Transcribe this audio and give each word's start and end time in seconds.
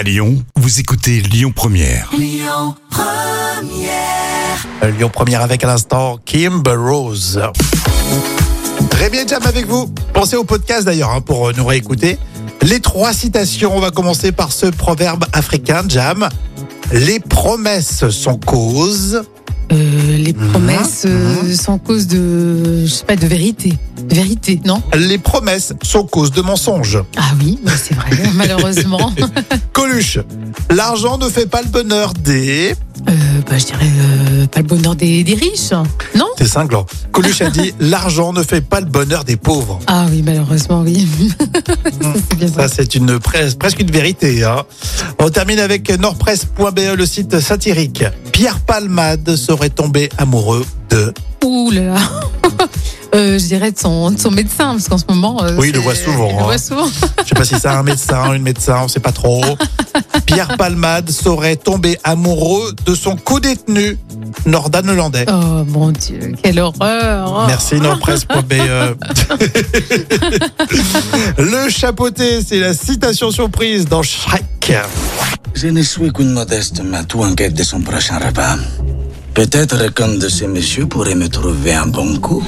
À 0.00 0.02
Lyon, 0.02 0.42
vous 0.56 0.80
écoutez 0.80 1.20
Lyon 1.20 1.52
Première. 1.54 2.10
Euh, 4.82 4.90
Lyon 4.92 5.10
Première 5.12 5.42
avec 5.42 5.62
à 5.62 5.66
l'instant 5.66 6.16
Kimber 6.24 6.74
Rose. 6.74 7.38
Très 8.88 9.10
bien 9.10 9.26
Jam 9.26 9.42
avec 9.44 9.66
vous. 9.66 9.92
Pensez 10.14 10.36
au 10.36 10.44
podcast 10.44 10.86
d'ailleurs 10.86 11.10
hein, 11.10 11.20
pour 11.20 11.50
euh, 11.50 11.52
nous 11.54 11.66
réécouter. 11.66 12.16
Les 12.62 12.80
trois 12.80 13.12
citations, 13.12 13.76
on 13.76 13.80
va 13.80 13.90
commencer 13.90 14.32
par 14.32 14.52
ce 14.52 14.64
proverbe 14.64 15.26
africain 15.34 15.82
Jam. 15.86 16.30
Les 16.92 17.20
promesses 17.20 18.08
sont 18.08 18.38
cause. 18.38 19.22
Euh, 19.70 20.16
les 20.16 20.32
Mhm, 20.32 20.48
promesses 20.50 21.02
euh, 21.04 21.54
sont 21.54 21.76
cause 21.78 22.06
de, 22.06 22.86
je 22.86 22.90
sais 22.90 23.04
pas, 23.04 23.16
de 23.16 23.26
vérité. 23.26 23.74
Vérité, 24.10 24.60
non 24.64 24.82
Les 24.96 25.18
promesses 25.18 25.72
sont 25.82 26.04
cause 26.04 26.32
de 26.32 26.42
mensonges. 26.42 26.98
Ah 27.16 27.30
oui, 27.40 27.58
c'est 27.76 27.94
vrai, 27.94 28.10
malheureusement. 28.34 29.12
Coluche. 29.72 30.18
L'argent 30.70 31.16
ne 31.18 31.28
fait 31.28 31.46
pas 31.46 31.62
le 31.62 31.68
bonheur 31.68 32.12
des. 32.14 32.74
Euh, 33.08 33.12
bah, 33.48 33.56
je 33.56 33.64
dirais 33.66 33.86
euh, 33.86 34.46
pas 34.46 34.60
le 34.60 34.66
bonheur 34.66 34.94
des, 34.94 35.24
des 35.24 35.34
riches, 35.34 35.70
non 36.16 36.26
C'est 36.36 36.46
cinglant. 36.48 36.84
Coluche 37.12 37.40
a 37.40 37.50
dit 37.50 37.72
l'argent 37.80 38.32
ne 38.32 38.42
fait 38.42 38.60
pas 38.60 38.80
le 38.80 38.86
bonheur 38.86 39.24
des 39.24 39.36
pauvres. 39.36 39.78
Ah 39.86 40.06
oui, 40.10 40.22
malheureusement, 40.24 40.82
oui. 40.82 41.06
Ça, 42.54 42.68
c'est 42.68 42.94
une 42.94 43.16
pres- 43.18 43.56
presque 43.56 43.80
une 43.80 43.90
vérité. 43.90 44.44
hein. 44.44 44.64
On 45.18 45.30
termine 45.30 45.58
avec 45.60 45.90
nordpresse.be, 45.98 46.96
le 46.96 47.06
site 47.06 47.40
satirique. 47.40 48.04
Pierre 48.32 48.60
Palmade 48.60 49.34
serait 49.36 49.70
tombé 49.70 50.08
amoureux 50.18 50.64
de. 50.90 51.14
Ouh 51.44 51.70
là 51.70 51.94
là. 51.94 52.00
Euh, 53.14 53.38
je 53.38 53.44
dirais 53.46 53.72
de 53.72 53.78
son, 53.78 54.10
de 54.12 54.18
son 54.18 54.30
médecin, 54.30 54.72
parce 54.72 54.88
qu'en 54.88 54.98
ce 54.98 55.04
moment. 55.08 55.42
euh, 55.42 55.56
Oui, 55.58 55.68
il 55.70 55.74
le 55.74 55.80
voit 55.80 55.94
souvent, 55.96 56.28
Il 56.30 56.36
le 56.36 56.40
hein. 56.42 56.44
voit 56.44 56.58
souvent. 56.58 56.86
Je 57.22 57.28
sais 57.28 57.34
pas 57.34 57.44
si 57.44 57.56
c'est 57.58 57.66
un 57.68 57.82
médecin, 57.82 58.32
une 58.34 58.42
médecin, 58.42 58.80
on 58.84 58.88
sait 58.88 59.00
pas 59.00 59.10
trop. 59.12 59.42
Pierre 60.26 60.56
Palmade 60.56 61.10
serait 61.10 61.56
tombé 61.56 61.98
amoureux 62.04 62.72
de 62.86 62.94
son 62.94 63.16
co-détenu, 63.16 63.98
Nordan 64.46 64.86
Hollandais. 64.88 65.26
Oh 65.28 65.64
mon 65.66 65.90
Dieu, 65.90 66.34
quelle 66.42 66.60
horreur. 66.60 67.46
Merci 67.48 67.80
nordpresse.be. 67.80 68.54
le 71.38 71.68
chapeauté, 71.68 72.40
c'est 72.46 72.60
la 72.60 72.74
citation 72.74 73.30
surprise 73.32 73.86
dans 73.86 74.02
Shrek. 74.02 74.44
Je 75.54 75.66
ne 75.66 75.82
suis 75.82 76.12
qu'une 76.12 76.30
modeste 76.32 76.80
matou 76.82 77.24
en 77.24 77.34
quête 77.34 77.54
de 77.54 77.64
son 77.64 77.80
prochain 77.80 78.18
repas. 78.18 78.56
Peut-être 79.40 79.94
qu'un 79.94 80.16
de 80.18 80.28
ces 80.28 80.46
messieurs 80.46 80.84
pourrait 80.84 81.14
me 81.14 81.26
trouver 81.26 81.72
un 81.72 81.86
bon 81.86 82.18
coup. 82.18 82.44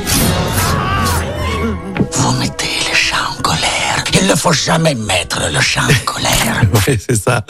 Vous 2.12 2.32
mettez 2.32 2.66
le 2.86 2.94
chat 2.94 3.16
en 3.30 3.40
colère. 3.40 4.04
Il 4.20 4.26
ne 4.26 4.34
faut 4.34 4.52
jamais 4.52 4.94
mettre 4.94 5.40
le 5.50 5.58
chat 5.58 5.84
en 5.84 6.04
colère. 6.04 6.60
Oui, 6.86 6.98
c'est 7.08 7.16
ça. 7.16 7.46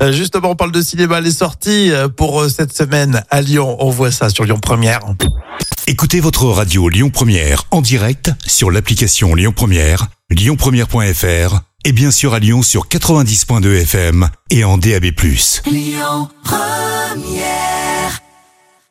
Euh, 0.00 0.12
Justement, 0.12 0.52
on 0.52 0.56
parle 0.56 0.72
de 0.72 0.80
cinéma, 0.80 1.20
les 1.20 1.30
sorties 1.30 1.92
euh, 1.92 2.08
pour 2.08 2.40
euh, 2.40 2.48
cette 2.48 2.74
semaine 2.74 3.22
à 3.28 3.42
Lyon. 3.42 3.76
On 3.80 3.90
voit 3.90 4.10
ça 4.10 4.30
sur 4.30 4.44
Lyon 4.44 4.60
Première. 4.60 5.00
Écoutez 5.86 6.20
votre 6.20 6.46
radio 6.46 6.88
Lyon 6.88 7.10
Première 7.10 7.64
en 7.72 7.82
direct 7.82 8.30
sur 8.46 8.70
l'application 8.70 9.34
Lyon 9.34 9.52
Première, 9.54 10.06
lyonpremière.fr 10.30 11.60
et 11.84 11.92
bien 11.92 12.10
sûr 12.10 12.32
à 12.32 12.38
Lyon 12.38 12.62
sur 12.62 12.88
90.2 12.88 13.82
FM 13.82 14.30
et 14.48 14.64
en 14.64 14.78
DAB+. 14.78 15.12